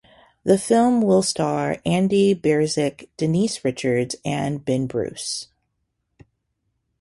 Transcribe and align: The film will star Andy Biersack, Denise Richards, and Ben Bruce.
The 0.43 0.57
film 0.57 1.03
will 1.03 1.21
star 1.21 1.77
Andy 1.85 2.33
Biersack, 2.33 3.07
Denise 3.17 3.63
Richards, 3.63 4.15
and 4.25 4.65
Ben 4.65 4.87
Bruce. 4.87 5.49